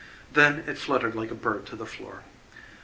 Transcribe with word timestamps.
Then 0.33 0.63
it 0.65 0.79
fluttered 0.79 1.13
like 1.13 1.29
a 1.29 1.35
bird 1.35 1.67
to 1.67 1.75
the 1.75 1.85
floor. 1.85 2.23